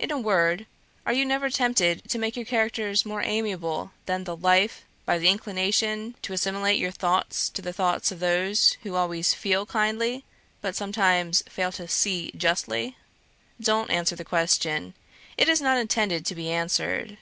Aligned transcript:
In 0.00 0.10
a 0.10 0.18
word, 0.18 0.66
are 1.06 1.12
you 1.12 1.24
never 1.24 1.48
tempted 1.48 2.08
to 2.10 2.18
make 2.18 2.34
your 2.34 2.44
characters 2.44 3.06
more 3.06 3.22
amiable 3.22 3.92
than 4.06 4.24
the 4.24 4.34
Life, 4.36 4.84
by 5.04 5.18
the 5.18 5.28
inclination 5.28 6.16
to 6.22 6.32
assimilate 6.32 6.80
your 6.80 6.90
thoughts 6.90 7.48
to 7.50 7.62
the 7.62 7.72
thoughts 7.72 8.10
of 8.10 8.18
those 8.18 8.76
who 8.82 8.96
always 8.96 9.34
FEEL 9.34 9.66
kindly, 9.66 10.24
but 10.60 10.74
sometimes 10.74 11.44
fail 11.48 11.70
to 11.70 11.86
SEE 11.86 12.32
justly? 12.36 12.96
Don't 13.60 13.92
answer 13.92 14.16
the 14.16 14.24
question; 14.24 14.94
it 15.36 15.48
is 15.48 15.60
not 15.60 15.78
intended 15.78 16.26
to 16.26 16.34
be 16.34 16.50
answered. 16.50 17.16